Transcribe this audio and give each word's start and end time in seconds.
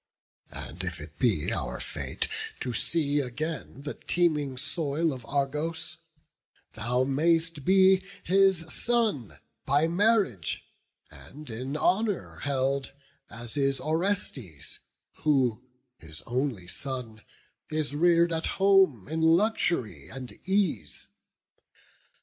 And 0.49 0.83
if 0.83 0.99
it 0.99 1.19
be 1.19 1.53
our 1.53 1.79
fate 1.79 2.27
to 2.61 2.73
see 2.73 3.19
again 3.19 3.83
The 3.83 3.93
teeming 3.93 4.57
soil 4.57 5.13
of 5.13 5.23
Argos, 5.27 5.99
thou 6.73 7.03
mayst 7.03 7.63
be 7.63 8.03
His 8.23 8.65
son 8.73 9.37
by 9.63 9.87
marriage, 9.87 10.63
and 11.11 11.47
in 11.51 11.77
honour 11.77 12.37
held 12.39 12.93
As 13.29 13.55
is 13.55 13.79
Orestes, 13.79 14.79
who, 15.17 15.61
his 15.99 16.23
only 16.25 16.65
son, 16.65 17.21
Is 17.69 17.95
rear'd 17.95 18.33
at 18.33 18.47
home 18.57 19.07
in 19.07 19.21
luxury, 19.21 20.09
and 20.09 20.31
ease. 20.49 21.09